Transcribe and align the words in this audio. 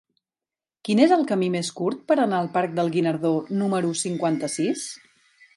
Quin 0.87 1.01
és 1.03 1.13
el 1.17 1.25
camí 1.31 1.49
més 1.57 1.69
curt 1.81 2.01
per 2.11 2.17
anar 2.25 2.39
al 2.45 2.49
parc 2.57 2.75
del 2.81 2.91
Guinardó 2.97 3.35
número 3.63 3.93
cinquanta-sis? 4.05 4.89